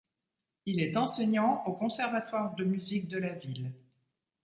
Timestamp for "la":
3.19-3.33